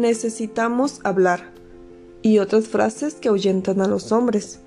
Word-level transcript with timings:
necesitamos 0.00 1.00
hablar 1.04 1.52
y 2.22 2.38
otras 2.38 2.68
frases 2.68 3.14
que 3.16 3.28
ahuyentan 3.28 3.82
a 3.82 3.86
los 3.86 4.12
hombres. 4.12 4.60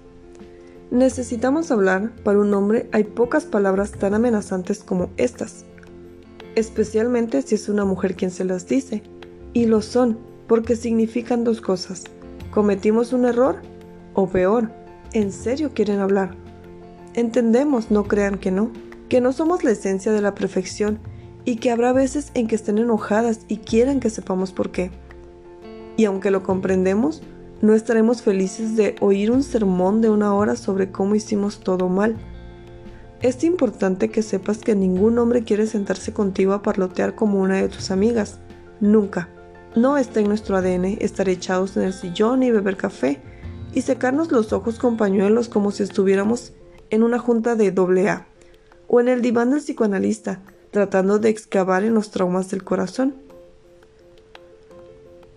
Necesitamos 0.91 1.71
hablar, 1.71 2.11
para 2.23 2.37
un 2.37 2.53
hombre 2.53 2.87
hay 2.91 3.03
pocas 3.03 3.45
palabras 3.45 3.93
tan 3.93 4.13
amenazantes 4.13 4.83
como 4.83 5.09
estas, 5.17 5.65
especialmente 6.53 7.41
si 7.41 7.55
es 7.55 7.67
una 7.67 7.83
mujer 7.83 8.15
quien 8.15 8.29
se 8.29 8.45
las 8.45 8.67
dice, 8.67 9.01
y 9.53 9.65
lo 9.65 9.81
son, 9.81 10.19
porque 10.47 10.75
significan 10.75 11.43
dos 11.43 11.61
cosas. 11.61 12.03
¿Cometimos 12.51 13.11
un 13.11 13.25
error? 13.25 13.55
O 14.13 14.27
peor, 14.27 14.69
¿en 15.13 15.31
serio 15.31 15.71
quieren 15.73 15.99
hablar? 15.99 16.35
Entendemos, 17.15 17.89
no 17.89 18.03
crean 18.03 18.37
que 18.37 18.51
no, 18.51 18.71
que 19.09 19.19
no 19.19 19.33
somos 19.33 19.63
la 19.63 19.71
esencia 19.71 20.11
de 20.11 20.21
la 20.21 20.35
perfección 20.35 20.99
y 21.43 21.55
que 21.55 21.71
habrá 21.71 21.91
veces 21.91 22.29
en 22.35 22.47
que 22.47 22.55
estén 22.55 22.77
enojadas 22.77 23.39
y 23.47 23.57
quieran 23.57 23.99
que 23.99 24.11
sepamos 24.11 24.51
por 24.51 24.71
qué. 24.71 24.91
Y 25.97 26.05
aunque 26.05 26.31
lo 26.31 26.43
comprendemos, 26.43 27.21
no 27.61 27.73
estaremos 27.73 28.21
felices 28.21 28.75
de 28.75 28.95
oír 28.99 29.31
un 29.31 29.43
sermón 29.43 30.01
de 30.01 30.09
una 30.09 30.33
hora 30.33 30.55
sobre 30.55 30.91
cómo 30.91 31.15
hicimos 31.15 31.59
todo 31.59 31.89
mal. 31.89 32.17
Es 33.21 33.43
importante 33.43 34.09
que 34.09 34.21
sepas 34.21 34.57
que 34.57 34.75
ningún 34.75 35.17
hombre 35.17 35.43
quiere 35.43 35.65
sentarse 35.65 36.11
contigo 36.11 36.53
a 36.53 36.61
parlotear 36.61 37.15
como 37.15 37.39
una 37.39 37.55
de 37.57 37.69
tus 37.69 37.89
amigas. 37.89 38.39
Nunca. 38.81 39.29
No 39.75 39.97
está 39.97 40.19
en 40.19 40.27
nuestro 40.27 40.57
ADN 40.57 40.97
estar 40.99 41.29
echados 41.29 41.77
en 41.77 41.83
el 41.83 41.93
sillón 41.93 42.43
y 42.43 42.51
beber 42.51 42.75
café 42.75 43.21
y 43.73 43.81
secarnos 43.81 44.31
los 44.31 44.53
ojos 44.53 44.77
con 44.77 44.97
pañuelos 44.97 45.47
como 45.47 45.71
si 45.71 45.83
estuviéramos 45.83 46.53
en 46.89 47.01
una 47.01 47.17
junta 47.17 47.55
de 47.55 47.71
doble 47.71 48.09
A 48.09 48.27
o 48.87 48.99
en 48.99 49.07
el 49.07 49.21
diván 49.21 49.51
del 49.51 49.61
psicoanalista 49.61 50.41
tratando 50.69 51.19
de 51.19 51.29
excavar 51.29 51.83
en 51.83 51.93
los 51.93 52.11
traumas 52.11 52.49
del 52.49 52.63
corazón. 52.63 53.15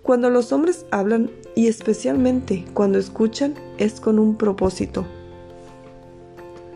Cuando 0.06 0.30
los 0.30 0.52
hombres 0.52 0.86
hablan, 0.92 1.32
y 1.56 1.66
especialmente 1.66 2.64
cuando 2.74 2.96
escuchan, 2.96 3.56
es 3.76 4.00
con 4.00 4.20
un 4.20 4.36
propósito. 4.36 5.04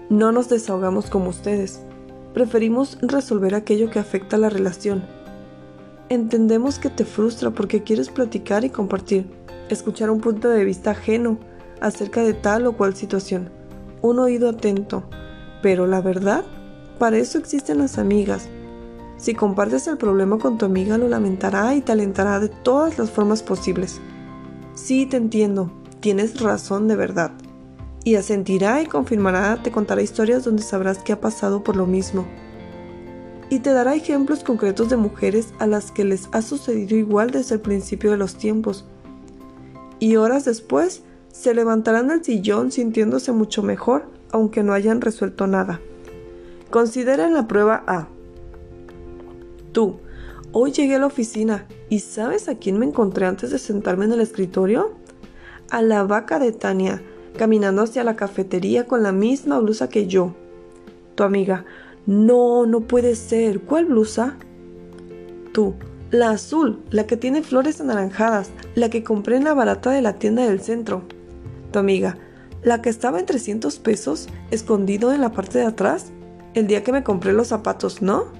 No 0.09 0.33
nos 0.33 0.49
desahogamos 0.49 1.09
como 1.11 1.31
ustedes. 1.31 1.79
Preferimos 2.35 2.99
resolver 3.01 3.55
aquello 3.55 3.89
que 3.89 4.01
afecta 4.01 4.35
a 4.35 4.41
la 4.41 4.51
relación. 4.51 5.05
Entendemos 6.09 6.81
que 6.81 6.91
te 6.91 7.05
frustra 7.05 7.53
porque 7.53 7.85
quieres 7.85 8.09
platicar 8.09 8.65
y 8.65 8.71
compartir, 8.71 9.27
escuchar 9.69 10.11
un 10.11 10.21
punto 10.21 10.49
de 10.49 10.65
vista 10.65 10.91
ajeno 10.91 11.39
acerca 11.81 12.25
de 12.25 12.35
tal 12.35 12.67
o 12.67 12.77
cual 12.77 12.97
situación, 12.97 13.49
un 14.03 14.19
oído 14.19 14.49
atento. 14.49 15.05
Pero 15.63 15.87
la 15.87 16.01
verdad, 16.01 16.45
para 16.99 17.19
eso 17.19 17.39
existen 17.39 17.79
las 17.79 17.97
amigas, 17.97 18.49
si 19.21 19.35
compartes 19.35 19.87
el 19.87 19.99
problema 19.99 20.39
con 20.39 20.57
tu 20.57 20.65
amiga, 20.65 20.97
lo 20.97 21.07
lamentará 21.07 21.75
y 21.75 21.83
te 21.83 21.93
alentará 21.93 22.41
de 22.41 22.49
todas 22.49 22.99
las 22.99 23.11
formas 23.11 23.43
posibles. 23.43 24.01
Sí, 24.75 25.05
te 25.05 25.19
entiendo, 25.19 25.71
tienes 26.01 26.41
razón 26.41 26.89
de 26.89 26.97
verdad. 26.97 27.33
Y 28.03 28.15
asentirá 28.15 28.81
y 28.81 28.87
confirmará, 28.87 29.63
te 29.63 29.71
contará 29.71 30.01
historias 30.01 30.45
donde 30.45 30.63
sabrás 30.63 31.01
que 31.01 31.13
ha 31.13 31.21
pasado 31.21 31.63
por 31.63 31.77
lo 31.77 31.87
mismo. 31.87 32.27
Y 33.51 33.59
te 33.59 33.75
dará 33.75 33.95
ejemplos 33.95 34.43
concretos 34.43 34.89
de 34.89 34.97
mujeres 34.97 35.53
a 35.59 35.67
las 35.67 35.93
que 35.93 36.05
les 36.05 36.31
ha 36.33 36.41
sucedido 36.41 36.97
igual 36.97 37.31
desde 37.31 37.57
el 37.57 37.61
principio 37.61 38.13
de 38.13 38.17
los 38.17 38.37
tiempos. 38.37 38.87
Y 39.99 40.17
horas 40.17 40.47
después, 40.47 41.03
se 41.31 41.53
levantarán 41.53 42.09
del 42.09 42.25
sillón 42.25 42.73
sintiéndose 42.73 43.33
mucho 43.33 43.63
mejor, 43.63 44.07
aunque 44.33 44.63
no 44.63 44.73
hayan 44.73 45.03
resuelto 45.03 45.47
nada. 45.47 45.79
Considera 46.71 47.29
la 47.29 47.47
prueba 47.47 47.85
A. 47.87 48.09
Tú, 49.73 49.97
hoy 50.53 50.73
llegué 50.73 50.97
a 50.97 50.99
la 50.99 51.07
oficina 51.07 51.67
y 51.89 52.01
¿sabes 52.01 52.49
a 52.49 52.57
quién 52.57 52.79
me 52.79 52.87
encontré 52.87 53.27
antes 53.27 53.51
de 53.51 53.59
sentarme 53.59 54.05
en 54.05 54.13
el 54.13 54.21
escritorio? 54.21 54.93
A 55.71 55.83
la 55.83 56.03
vaca 56.03 56.39
de 56.39 56.53
Tania, 56.53 57.03
caminando 57.39 57.83
hacia 57.83 58.05
la 58.05 58.17
cafetería 58.17 58.87
con 58.87 59.03
la 59.03 59.13
misma 59.13 59.59
blusa 59.61 59.89
que 59.89 60.07
yo. 60.07 60.35
Tu 61.15 61.23
amiga, 61.23 61.65
no, 62.07 62.67
no 62.67 62.81
puede 62.81 63.15
ser. 63.15 63.61
¿Cuál 63.61 63.87
blusa? 63.87 64.37
Tú, 65.53 65.75
la 66.11 66.31
azul, 66.31 66.81
la 66.91 67.07
que 67.07 67.17
tiene 67.17 67.43
flores 67.43 67.81
anaranjadas, 67.81 68.51
la 68.75 68.91
que 68.91 69.05
compré 69.05 69.37
en 69.37 69.45
la 69.45 69.55
barata 69.55 69.91
de 69.91 70.03
la 70.03 70.15
tienda 70.15 70.45
del 70.45 70.61
centro. 70.61 71.03
Tu 71.71 71.79
amiga, 71.79 72.19
la 72.65 72.83
que 72.83 72.89
estaba 72.89 73.21
en 73.21 73.27
300 73.27 73.79
pesos, 73.79 74.29
escondido 74.51 75.13
en 75.13 75.21
la 75.21 75.31
parte 75.31 75.59
de 75.59 75.67
atrás, 75.67 76.11
el 76.55 76.67
día 76.67 76.83
que 76.83 76.93
me 76.93 77.05
compré 77.05 77.33
los 77.33 77.49
zapatos, 77.49 78.03
¿no? 78.03 78.40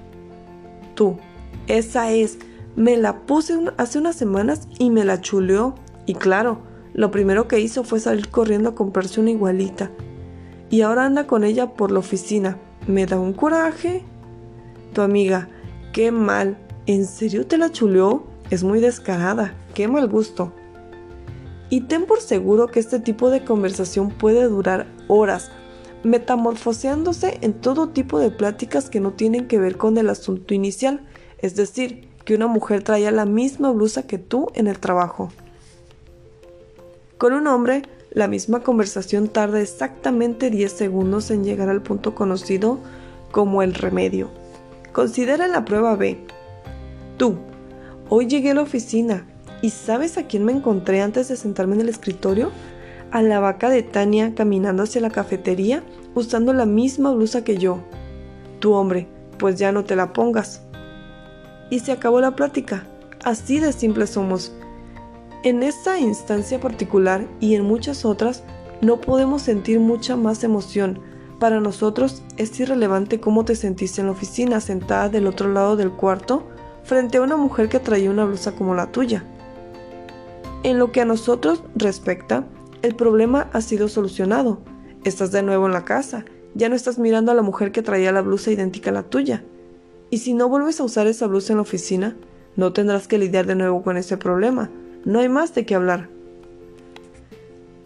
Esa 1.67 2.11
es. 2.11 2.37
Me 2.75 2.97
la 2.97 3.21
puse 3.25 3.59
hace 3.77 3.99
unas 3.99 4.15
semanas 4.15 4.67
y 4.79 4.89
me 4.89 5.03
la 5.03 5.21
chuleó. 5.21 5.75
Y 6.05 6.15
claro, 6.15 6.59
lo 6.93 7.11
primero 7.11 7.47
que 7.47 7.59
hizo 7.59 7.83
fue 7.83 7.99
salir 7.99 8.29
corriendo 8.29 8.69
a 8.69 8.75
comprarse 8.75 9.19
una 9.19 9.31
igualita. 9.31 9.91
Y 10.69 10.81
ahora 10.81 11.05
anda 11.05 11.27
con 11.27 11.43
ella 11.43 11.73
por 11.73 11.91
la 11.91 11.99
oficina. 11.99 12.57
Me 12.87 13.05
da 13.05 13.19
un 13.19 13.33
coraje. 13.33 14.03
Tu 14.93 15.01
amiga, 15.01 15.49
qué 15.93 16.11
mal. 16.11 16.57
¿En 16.85 17.05
serio 17.05 17.45
te 17.45 17.57
la 17.57 17.71
chuleó? 17.71 18.23
Es 18.49 18.63
muy 18.63 18.79
descarada. 18.79 19.53
Qué 19.73 19.87
mal 19.87 20.07
gusto. 20.07 20.53
Y 21.69 21.81
ten 21.81 22.05
por 22.05 22.19
seguro 22.19 22.67
que 22.67 22.81
este 22.81 22.99
tipo 22.99 23.29
de 23.29 23.45
conversación 23.45 24.09
puede 24.09 24.43
durar 24.43 24.87
horas, 25.07 25.51
metamorfoseándose 26.03 27.37
en 27.41 27.53
todo 27.53 27.89
tipo 27.89 28.19
de 28.19 28.31
pláticas 28.31 28.89
que 28.89 28.99
no 28.99 29.11
tienen 29.11 29.47
que 29.47 29.59
ver 29.59 29.77
con 29.77 29.97
el 29.97 30.09
asunto 30.09 30.53
inicial, 30.53 31.01
es 31.39 31.55
decir, 31.55 32.07
que 32.25 32.35
una 32.35 32.47
mujer 32.47 32.83
traía 32.83 33.11
la 33.11 33.25
misma 33.25 33.71
blusa 33.71 34.03
que 34.03 34.17
tú 34.17 34.47
en 34.53 34.67
el 34.67 34.79
trabajo. 34.79 35.31
Con 37.17 37.33
un 37.33 37.47
hombre, 37.47 37.83
la 38.11 38.27
misma 38.27 38.61
conversación 38.61 39.27
tarda 39.27 39.61
exactamente 39.61 40.49
10 40.49 40.71
segundos 40.71 41.31
en 41.31 41.43
llegar 41.43 41.69
al 41.69 41.81
punto 41.81 42.13
conocido 42.15 42.79
como 43.31 43.61
el 43.61 43.73
remedio. 43.73 44.29
Considera 44.91 45.47
la 45.47 45.63
prueba 45.63 45.95
B. 45.95 46.17
Tú, 47.17 47.37
hoy 48.09 48.27
llegué 48.27 48.51
a 48.51 48.55
la 48.55 48.63
oficina 48.63 49.25
y 49.61 49.69
¿sabes 49.69 50.17
a 50.17 50.23
quién 50.23 50.43
me 50.43 50.51
encontré 50.51 51.01
antes 51.01 51.27
de 51.27 51.37
sentarme 51.37 51.75
en 51.75 51.81
el 51.81 51.89
escritorio? 51.89 52.51
A 53.11 53.21
la 53.21 53.39
vaca 53.39 53.69
de 53.69 53.83
Tania 53.83 54.33
caminando 54.35 54.83
hacia 54.83 55.01
la 55.01 55.09
cafetería 55.09 55.83
usando 56.15 56.53
la 56.53 56.65
misma 56.65 57.11
blusa 57.11 57.43
que 57.43 57.57
yo. 57.57 57.79
Tu 58.59 58.73
hombre, 58.73 59.07
pues 59.37 59.57
ya 59.57 59.71
no 59.71 59.83
te 59.83 59.95
la 59.95 60.13
pongas. 60.13 60.61
Y 61.69 61.79
se 61.79 61.91
acabó 61.91 62.21
la 62.21 62.35
plática. 62.35 62.85
Así 63.23 63.59
de 63.59 63.73
simples 63.73 64.11
somos. 64.11 64.53
En 65.43 65.63
esta 65.63 65.99
instancia 65.99 66.59
particular 66.59 67.25
y 67.39 67.55
en 67.55 67.65
muchas 67.65 68.05
otras, 68.05 68.43
no 68.81 69.01
podemos 69.01 69.41
sentir 69.41 69.79
mucha 69.79 70.15
más 70.15 70.43
emoción. 70.43 70.99
Para 71.39 71.59
nosotros 71.59 72.21
es 72.37 72.59
irrelevante 72.59 73.19
cómo 73.19 73.45
te 73.45 73.55
sentiste 73.55 74.01
en 74.01 74.07
la 74.07 74.13
oficina 74.13 74.59
sentada 74.59 75.09
del 75.09 75.27
otro 75.27 75.51
lado 75.51 75.75
del 75.75 75.91
cuarto 75.91 76.47
frente 76.83 77.17
a 77.17 77.21
una 77.21 77.37
mujer 77.37 77.69
que 77.69 77.79
traía 77.79 78.11
una 78.11 78.25
blusa 78.25 78.51
como 78.51 78.75
la 78.75 78.91
tuya. 78.91 79.23
En 80.63 80.77
lo 80.77 80.91
que 80.91 81.01
a 81.01 81.05
nosotros 81.05 81.63
respecta, 81.75 82.45
el 82.81 82.95
problema 82.95 83.49
ha 83.53 83.61
sido 83.61 83.87
solucionado. 83.87 84.59
Estás 85.03 85.31
de 85.31 85.43
nuevo 85.43 85.65
en 85.67 85.73
la 85.73 85.85
casa. 85.85 86.25
Ya 86.55 86.67
no 86.69 86.75
estás 86.75 86.99
mirando 86.99 87.31
a 87.31 87.35
la 87.35 87.41
mujer 87.41 87.71
que 87.71 87.81
traía 87.81 88.11
la 88.11 88.21
blusa 88.21 88.51
idéntica 88.51 88.89
a 88.89 88.93
la 88.93 89.03
tuya. 89.03 89.43
Y 90.09 90.17
si 90.17 90.33
no 90.33 90.49
vuelves 90.49 90.79
a 90.79 90.83
usar 90.83 91.07
esa 91.07 91.27
blusa 91.27 91.53
en 91.53 91.57
la 91.57 91.63
oficina, 91.63 92.17
no 92.55 92.73
tendrás 92.73 93.07
que 93.07 93.17
lidiar 93.17 93.45
de 93.45 93.55
nuevo 93.55 93.83
con 93.83 93.97
ese 93.97 94.17
problema. 94.17 94.69
No 95.05 95.19
hay 95.19 95.29
más 95.29 95.53
de 95.55 95.65
qué 95.65 95.75
hablar. 95.75 96.09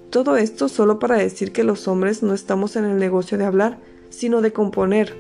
Todo 0.10 0.38
esto 0.38 0.70
solo 0.70 0.98
para 0.98 1.18
decir 1.18 1.52
que 1.52 1.64
los 1.64 1.88
hombres 1.88 2.24
no 2.24 2.34
estamos 2.34 2.76
en 2.76 2.86
el 2.86 2.98
negocio 2.98 3.38
de 3.38 3.46
hablar, 3.46 3.80
sino 4.10 4.42
de 4.42 4.54
componer. 4.54 5.14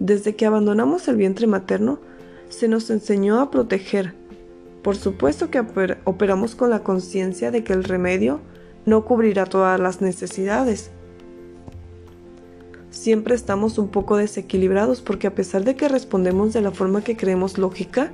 Desde 0.00 0.34
que 0.34 0.46
abandonamos 0.46 1.06
el 1.06 1.16
vientre 1.16 1.46
materno, 1.46 2.00
se 2.48 2.68
nos 2.68 2.90
enseñó 2.90 3.40
a 3.40 3.50
proteger. 3.50 4.14
Por 4.82 4.96
supuesto 4.96 5.48
que 5.48 5.64
operamos 6.04 6.56
con 6.56 6.70
la 6.70 6.80
conciencia 6.80 7.52
de 7.52 7.62
que 7.62 7.72
el 7.72 7.84
remedio 7.84 8.40
no 8.86 9.04
cubrirá 9.04 9.46
todas 9.46 9.78
las 9.78 10.00
necesidades. 10.00 10.90
Siempre 12.90 13.34
estamos 13.34 13.78
un 13.78 13.88
poco 13.88 14.16
desequilibrados 14.16 15.00
porque 15.00 15.26
a 15.26 15.34
pesar 15.34 15.64
de 15.64 15.76
que 15.76 15.88
respondemos 15.88 16.52
de 16.52 16.60
la 16.60 16.70
forma 16.70 17.02
que 17.02 17.16
creemos 17.16 17.58
lógica, 17.58 18.12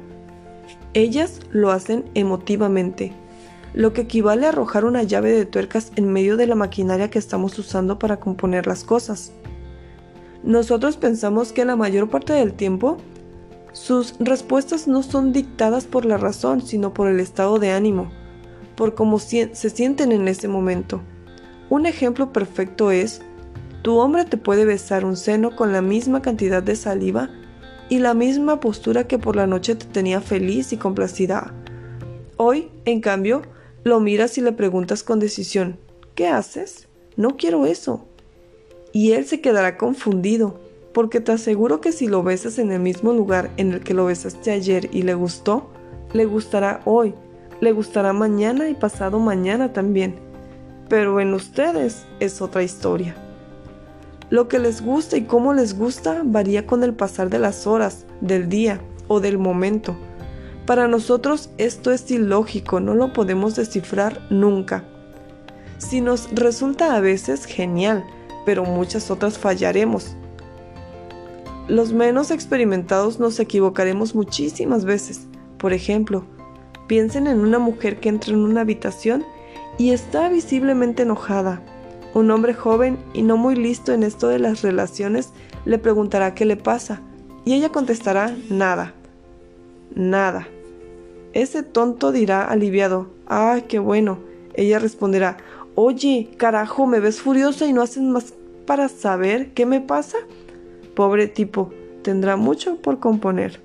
ellas 0.95 1.41
lo 1.51 1.71
hacen 1.71 2.05
emotivamente, 2.15 3.13
lo 3.75 3.93
que 3.93 4.03
equivale 4.03 4.47
a 4.47 4.51
arrojar 4.51 4.85
una 4.85 5.03
llave 5.03 5.33
de 5.33 5.47
tuercas 5.47 5.93
en 5.97 6.13
medio 6.13 6.37
de 6.37 6.47
la 6.47 6.55
maquinaria 6.55 7.11
que 7.11 7.19
estamos 7.19 7.59
usando 7.59 7.99
para 7.99 8.21
componer 8.21 8.67
las 8.67 8.85
cosas. 8.85 9.33
Nosotros 10.43 10.97
pensamos 10.97 11.53
que 11.53 11.65
la 11.65 11.77
mayor 11.77 12.09
parte 12.09 12.33
del 12.33 12.55
tiempo 12.55 12.99
sus 13.73 14.15
respuestas 14.19 14.89
no 14.89 15.03
son 15.03 15.33
dictadas 15.33 15.85
por 15.85 16.05
la 16.05 16.17
razón, 16.17 16.63
sino 16.63 16.95
por 16.95 17.09
el 17.09 17.21
estado 17.21 17.59
de 17.59 17.71
ánimo, 17.71 18.11
por 18.79 18.95
cómo 18.95 19.19
se 19.19 19.51
sienten 19.55 20.13
en 20.13 20.29
ese 20.29 20.47
momento. 20.47 21.01
Un 21.69 21.85
ejemplo 21.85 22.33
perfecto 22.33 22.93
es, 22.93 23.21
tu 23.83 23.99
hombre 23.99 24.25
te 24.25 24.37
puede 24.37 24.65
besar 24.65 25.05
un 25.05 25.17
seno 25.17 25.57
con 25.57 25.73
la 25.73 25.83
misma 25.83 26.23
cantidad 26.23 26.63
de 26.63 26.77
saliva 26.77 27.29
y 27.89 27.99
la 27.99 28.15
misma 28.15 28.61
postura 28.61 29.09
que 29.09 29.19
por 29.19 29.35
la 29.35 29.49
noche 29.49 29.75
te 29.75 29.87
tenía 29.87 30.21
feliz 30.21 30.73
y 30.73 30.77
complacida. 30.77 31.53
Hoy, 32.37 32.71
en 32.85 33.01
cambio, 33.01 33.43
lo 33.83 33.99
miras 33.99 34.39
y 34.39 34.43
le 34.43 34.53
preguntas 34.53 35.03
con 35.03 35.19
decisión, 35.19 35.77
¿qué 36.15 36.29
haces? 36.29 36.87
No 37.17 37.37
quiero 37.37 37.67
eso. 37.67 38.07
Y 38.93 39.11
él 39.11 39.27
se 39.27 39.41
quedará 39.41 39.77
confundido, 39.77 40.61
porque 40.95 41.21
te 41.21 41.33
aseguro 41.33 41.81
que 41.81 41.91
si 41.91 42.07
lo 42.07 42.23
besas 42.23 42.61
en 42.61 42.71
el 42.71 42.79
mismo 42.79 43.13
lugar 43.13 43.51
en 43.57 43.73
el 43.73 43.81
que 43.81 43.95
lo 43.95 44.05
besaste 44.05 44.53
ayer 44.53 44.89
y 44.93 45.03
le 45.03 45.15
gustó, 45.15 45.69
le 46.13 46.27
gustará 46.27 46.81
hoy, 46.85 47.13
le 47.61 47.73
gustará 47.73 48.13
mañana 48.13 48.69
y 48.69 48.75
pasado 48.75 49.19
mañana 49.19 49.73
también. 49.73 50.17
Pero 50.89 51.21
en 51.21 51.35
ustedes 51.35 52.07
es 52.21 52.41
otra 52.41 52.63
historia. 52.63 53.15
Lo 54.31 54.49
que 54.49 54.59
les 54.59 54.83
gusta 54.83 55.17
y 55.17 55.23
cómo 55.23 55.55
les 55.55 55.77
gusta 55.77 56.23
varía 56.25 56.67
con 56.67 56.85
el 56.85 56.95
pasar 56.95 57.31
de 57.31 57.39
las 57.39 57.67
horas, 57.67 58.07
del 58.21 58.49
día 58.49 58.81
o 59.07 59.21
del 59.21 59.39
momento. 59.39 59.97
Para 60.67 60.87
nosotros 60.87 61.51
esto 61.57 61.93
es 61.93 62.11
ilógico, 62.11 62.79
no 62.79 62.95
lo 62.95 63.13
podemos 63.13 63.57
descifrar 63.57 64.21
nunca. 64.31 64.85
Si 65.79 66.01
nos 66.01 66.29
resulta 66.35 66.95
a 66.95 67.01
veces 67.01 67.47
genial, 67.47 68.05
pero 68.45 68.65
muchas 68.65 69.11
otras 69.11 69.39
fallaremos. 69.39 70.15
Los 71.69 71.93
menos 71.93 72.31
experimentados 72.31 73.19
nos 73.19 73.39
equivocaremos 73.41 74.15
muchísimas 74.15 74.85
veces. 74.85 75.27
Por 75.59 75.73
ejemplo, 75.73 76.25
piensen 76.89 77.29
en 77.29 77.39
una 77.39 77.61
mujer 77.61 78.01
que 78.01 78.09
entra 78.09 78.33
en 78.33 78.41
una 78.41 78.63
habitación 78.63 79.25
y 79.79 79.91
está 79.91 80.29
visiblemente 80.29 81.05
enojada. 81.05 81.63
Un 82.15 82.31
hombre 82.33 82.55
joven 82.55 82.99
y 83.15 83.23
no 83.23 83.37
muy 83.37 83.55
listo 83.55 83.93
en 83.93 84.03
esto 84.03 84.27
de 84.27 84.41
las 84.41 84.63
relaciones 84.63 85.31
le 85.65 85.79
preguntará 85.79 86.35
qué 86.35 86.45
le 86.45 86.57
pasa 86.57 87.03
y 87.45 87.55
ella 87.55 87.69
contestará 87.69 88.35
nada. 88.51 88.95
Nada. 89.95 90.49
Ese 91.33 91.63
tonto 91.63 92.11
dirá 92.11 92.45
aliviado, 92.45 93.11
¡ah, 93.27 93.61
qué 93.69 93.79
bueno! 93.79 94.19
Ella 94.55 94.81
responderá, 94.81 95.37
Oye, 95.81 96.31
carajo, 96.37 96.87
me 96.89 96.99
ves 96.99 97.21
furiosa 97.21 97.65
y 97.65 97.73
no 97.73 97.83
haces 97.83 98.03
más 98.03 98.35
para 98.67 98.89
saber 98.89 99.53
qué 99.53 99.65
me 99.65 99.81
pasa. 99.81 100.19
Pobre 100.97 101.29
tipo, 101.29 101.71
tendrá 102.03 102.35
mucho 102.35 102.83
por 102.83 102.99
componer. 102.99 103.61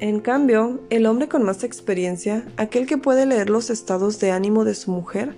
En 0.00 0.20
cambio, 0.20 0.80
el 0.88 1.04
hombre 1.04 1.28
con 1.28 1.42
más 1.42 1.62
experiencia, 1.62 2.42
aquel 2.56 2.86
que 2.86 2.96
puede 2.96 3.26
leer 3.26 3.50
los 3.50 3.68
estados 3.68 4.18
de 4.18 4.30
ánimo 4.30 4.64
de 4.64 4.74
su 4.74 4.90
mujer, 4.90 5.36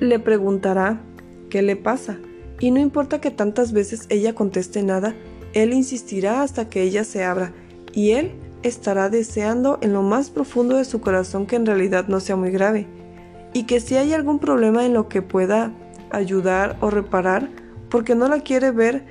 le 0.00 0.18
preguntará 0.18 1.02
qué 1.50 1.60
le 1.60 1.76
pasa, 1.76 2.16
y 2.58 2.70
no 2.70 2.80
importa 2.80 3.20
que 3.20 3.30
tantas 3.30 3.72
veces 3.72 4.06
ella 4.08 4.34
conteste 4.34 4.82
nada, 4.82 5.14
él 5.52 5.74
insistirá 5.74 6.40
hasta 6.40 6.70
que 6.70 6.80
ella 6.80 7.04
se 7.04 7.22
abra, 7.22 7.52
y 7.92 8.12
él 8.12 8.32
estará 8.62 9.10
deseando 9.10 9.78
en 9.82 9.92
lo 9.92 10.00
más 10.00 10.30
profundo 10.30 10.78
de 10.78 10.86
su 10.86 11.02
corazón 11.02 11.44
que 11.44 11.56
en 11.56 11.66
realidad 11.66 12.08
no 12.08 12.20
sea 12.20 12.36
muy 12.36 12.52
grave, 12.52 12.86
y 13.52 13.64
que 13.64 13.80
si 13.80 13.96
hay 13.96 14.14
algún 14.14 14.38
problema 14.38 14.86
en 14.86 14.94
lo 14.94 15.10
que 15.10 15.20
pueda 15.20 15.74
ayudar 16.10 16.78
o 16.80 16.88
reparar, 16.88 17.50
porque 17.90 18.14
no 18.14 18.26
la 18.26 18.40
quiere 18.40 18.70
ver 18.70 19.04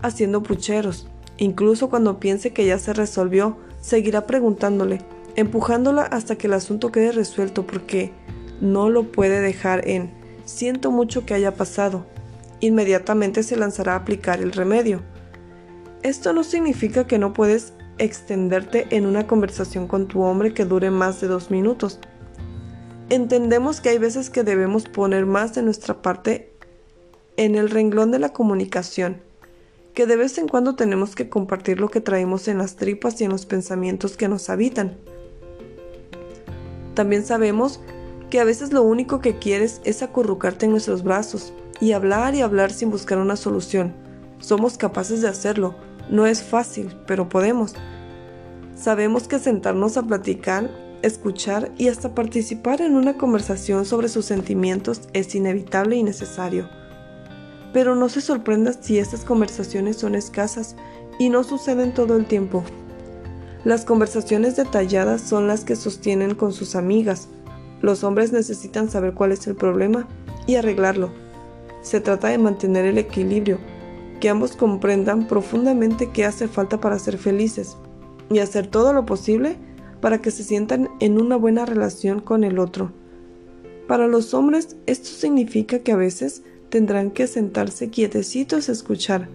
haciendo 0.00 0.44
pucheros. 0.44 1.08
Incluso 1.38 1.90
cuando 1.90 2.20
piense 2.20 2.52
que 2.52 2.64
ya 2.66 2.78
se 2.78 2.92
resolvió, 2.92 3.56
seguirá 3.86 4.26
preguntándole, 4.26 5.00
empujándola 5.36 6.02
hasta 6.02 6.34
que 6.36 6.48
el 6.48 6.54
asunto 6.54 6.90
quede 6.90 7.12
resuelto, 7.12 7.68
porque 7.68 8.10
no 8.60 8.90
lo 8.90 9.12
puede 9.12 9.40
dejar 9.40 9.88
en 9.88 10.10
siento 10.44 10.90
mucho 10.90 11.24
que 11.24 11.34
haya 11.34 11.54
pasado. 11.54 12.04
Inmediatamente 12.58 13.44
se 13.44 13.56
lanzará 13.56 13.92
a 13.92 13.98
aplicar 13.98 14.40
el 14.40 14.50
remedio. 14.50 15.02
Esto 16.02 16.32
no 16.32 16.42
significa 16.42 17.06
que 17.06 17.18
no 17.18 17.32
puedes 17.32 17.74
extenderte 17.98 18.88
en 18.90 19.06
una 19.06 19.28
conversación 19.28 19.86
con 19.86 20.08
tu 20.08 20.22
hombre 20.22 20.52
que 20.52 20.64
dure 20.64 20.90
más 20.90 21.20
de 21.20 21.28
dos 21.28 21.52
minutos. 21.52 22.00
Entendemos 23.08 23.80
que 23.80 23.90
hay 23.90 23.98
veces 23.98 24.30
que 24.30 24.42
debemos 24.42 24.88
poner 24.88 25.26
más 25.26 25.54
de 25.54 25.62
nuestra 25.62 26.02
parte 26.02 26.52
en 27.36 27.54
el 27.54 27.70
renglón 27.70 28.10
de 28.10 28.18
la 28.18 28.30
comunicación, 28.30 29.22
que 29.96 30.06
de 30.06 30.16
vez 30.16 30.36
en 30.36 30.46
cuando 30.46 30.74
tenemos 30.74 31.14
que 31.14 31.30
compartir 31.30 31.80
lo 31.80 31.88
que 31.88 32.02
traemos 32.02 32.48
en 32.48 32.58
las 32.58 32.76
tripas 32.76 33.18
y 33.18 33.24
en 33.24 33.30
los 33.30 33.46
pensamientos 33.46 34.18
que 34.18 34.28
nos 34.28 34.50
habitan. 34.50 34.98
También 36.92 37.24
sabemos 37.24 37.80
que 38.28 38.38
a 38.38 38.44
veces 38.44 38.74
lo 38.74 38.82
único 38.82 39.22
que 39.22 39.38
quieres 39.38 39.80
es 39.84 40.02
acurrucarte 40.02 40.66
en 40.66 40.72
nuestros 40.72 41.02
brazos 41.02 41.54
y 41.80 41.92
hablar 41.92 42.34
y 42.34 42.42
hablar 42.42 42.72
sin 42.72 42.90
buscar 42.90 43.16
una 43.16 43.36
solución. 43.36 43.94
Somos 44.38 44.76
capaces 44.76 45.22
de 45.22 45.28
hacerlo, 45.28 45.74
no 46.10 46.26
es 46.26 46.42
fácil, 46.42 46.94
pero 47.06 47.30
podemos. 47.30 47.74
Sabemos 48.74 49.28
que 49.28 49.38
sentarnos 49.38 49.96
a 49.96 50.02
platicar, 50.02 50.70
escuchar 51.00 51.72
y 51.78 51.88
hasta 51.88 52.14
participar 52.14 52.82
en 52.82 52.96
una 52.96 53.16
conversación 53.16 53.86
sobre 53.86 54.10
sus 54.10 54.26
sentimientos 54.26 55.08
es 55.14 55.34
inevitable 55.34 55.96
y 55.96 56.02
necesario. 56.02 56.68
Pero 57.76 57.94
no 57.94 58.08
se 58.08 58.22
sorprenda 58.22 58.72
si 58.72 58.98
estas 58.98 59.22
conversaciones 59.22 59.98
son 59.98 60.14
escasas 60.14 60.76
y 61.18 61.28
no 61.28 61.44
suceden 61.44 61.92
todo 61.92 62.16
el 62.16 62.24
tiempo. 62.24 62.64
Las 63.64 63.84
conversaciones 63.84 64.56
detalladas 64.56 65.20
son 65.20 65.46
las 65.46 65.62
que 65.62 65.76
sostienen 65.76 66.34
con 66.34 66.54
sus 66.54 66.74
amigas. 66.74 67.28
Los 67.82 68.02
hombres 68.02 68.32
necesitan 68.32 68.88
saber 68.88 69.12
cuál 69.12 69.32
es 69.32 69.46
el 69.46 69.56
problema 69.56 70.08
y 70.46 70.54
arreglarlo. 70.54 71.10
Se 71.82 72.00
trata 72.00 72.28
de 72.28 72.38
mantener 72.38 72.86
el 72.86 72.96
equilibrio 72.96 73.58
que 74.20 74.30
ambos 74.30 74.56
comprendan 74.56 75.28
profundamente 75.28 76.08
qué 76.08 76.24
hace 76.24 76.48
falta 76.48 76.80
para 76.80 76.98
ser 76.98 77.18
felices 77.18 77.76
y 78.30 78.38
hacer 78.38 78.68
todo 78.68 78.94
lo 78.94 79.04
posible 79.04 79.58
para 80.00 80.22
que 80.22 80.30
se 80.30 80.44
sientan 80.44 80.88
en 80.98 81.20
una 81.20 81.36
buena 81.36 81.66
relación 81.66 82.20
con 82.20 82.42
el 82.42 82.58
otro. 82.58 82.92
Para 83.86 84.06
los 84.06 84.32
hombres 84.32 84.78
esto 84.86 85.10
significa 85.10 85.80
que 85.80 85.92
a 85.92 85.96
veces 85.96 86.42
tendrán 86.76 87.10
que 87.10 87.26
sentarse 87.26 87.88
quietecitos 87.88 88.68
a 88.68 88.72
escuchar. 88.72 89.30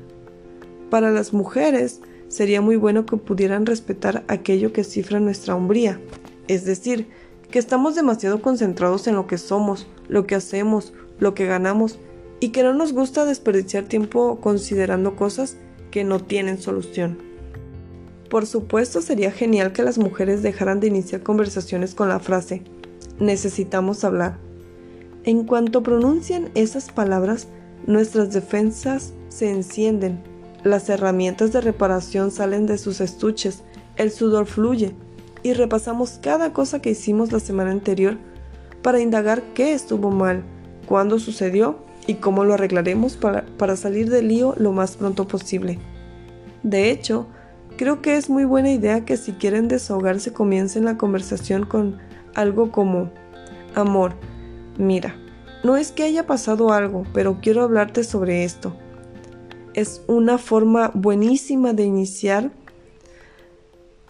Para 0.91 1.09
las 1.09 1.33
mujeres 1.33 1.99
sería 2.27 2.61
muy 2.61 2.75
bueno 2.75 3.07
que 3.07 3.17
pudieran 3.17 3.65
respetar 3.65 4.23
aquello 4.27 4.73
que 4.73 4.83
cifra 4.83 5.19
nuestra 5.19 5.55
hombría, 5.55 5.99
es 6.47 6.65
decir, 6.65 7.07
que 7.49 7.57
estamos 7.57 7.95
demasiado 7.95 8.43
concentrados 8.43 9.07
en 9.07 9.15
lo 9.15 9.25
que 9.25 9.39
somos, 9.39 9.87
lo 10.07 10.27
que 10.27 10.35
hacemos, 10.35 10.93
lo 11.17 11.33
que 11.33 11.47
ganamos 11.47 11.97
y 12.39 12.49
que 12.49 12.61
no 12.61 12.75
nos 12.75 12.93
gusta 12.93 13.25
desperdiciar 13.25 13.85
tiempo 13.85 14.39
considerando 14.39 15.15
cosas 15.15 15.57
que 15.89 16.03
no 16.03 16.19
tienen 16.19 16.61
solución. 16.61 17.17
Por 18.29 18.45
supuesto 18.45 19.01
sería 19.01 19.31
genial 19.31 19.73
que 19.73 19.81
las 19.81 19.97
mujeres 19.97 20.43
dejaran 20.43 20.79
de 20.79 20.89
iniciar 20.89 21.23
conversaciones 21.23 21.95
con 21.95 22.07
la 22.07 22.19
frase 22.19 22.61
necesitamos 23.19 24.03
hablar. 24.03 24.50
En 25.23 25.43
cuanto 25.43 25.83
pronuncian 25.83 26.49
esas 26.55 26.91
palabras, 26.91 27.47
nuestras 27.85 28.33
defensas 28.33 29.13
se 29.29 29.51
encienden, 29.51 30.19
las 30.63 30.89
herramientas 30.89 31.51
de 31.51 31.61
reparación 31.61 32.31
salen 32.31 32.65
de 32.65 32.77
sus 32.77 33.01
estuches, 33.01 33.63
el 33.97 34.11
sudor 34.11 34.45
fluye 34.45 34.93
y 35.43 35.53
repasamos 35.53 36.19
cada 36.21 36.53
cosa 36.53 36.81
que 36.81 36.91
hicimos 36.91 37.31
la 37.31 37.39
semana 37.39 37.71
anterior 37.71 38.17
para 38.81 38.99
indagar 38.99 39.41
qué 39.53 39.73
estuvo 39.73 40.11
mal, 40.11 40.43
cuándo 40.85 41.19
sucedió 41.19 41.77
y 42.07 42.15
cómo 42.15 42.43
lo 42.43 42.53
arreglaremos 42.53 43.17
para, 43.17 43.75
salir 43.75 44.09
del 44.09 44.27
lío 44.27 44.55
lo 44.57 44.71
más 44.71 44.97
pronto 44.97 45.27
posible. 45.27 45.79
De 46.63 46.91
hecho, 46.91 47.27
creo 47.77 48.01
que 48.01 48.17
es 48.17 48.29
muy 48.29 48.45
buena 48.45 48.71
idea 48.71 49.05
que 49.05 49.17
si 49.17 49.33
quieren 49.33 49.67
desahogarse 49.67 50.33
comiencen 50.33 50.85
la 50.85 50.97
conversación 50.97 51.65
con 51.65 51.97
algo 52.35 52.71
como, 52.71 53.11
amor, 53.75 54.13
mira, 54.81 55.15
no 55.63 55.77
es 55.77 55.91
que 55.91 56.03
haya 56.03 56.25
pasado 56.25 56.73
algo, 56.73 57.05
pero 57.13 57.39
quiero 57.41 57.63
hablarte 57.63 58.03
sobre 58.03 58.43
esto. 58.43 58.75
Es 59.73 60.01
una 60.07 60.37
forma 60.37 60.91
buenísima 60.93 61.73
de 61.73 61.83
iniciar. 61.83 62.51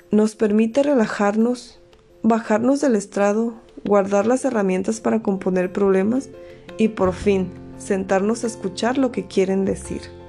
Nos 0.10 0.36
permite 0.36 0.82
relajarnos, 0.82 1.80
bajarnos 2.24 2.82
del 2.82 2.96
estrado, 2.96 3.54
guardar 3.86 4.26
las 4.26 4.46
herramientas 4.46 5.02
para 5.02 5.22
componer 5.22 5.72
problemas 5.72 6.30
y 6.78 6.90
por 6.90 7.14
fin 7.14 7.50
sentarnos 7.78 8.44
a 8.44 8.48
escuchar 8.48 8.98
lo 8.98 9.12
que 9.12 9.28
quieren 9.28 9.66
decir. 9.66 10.21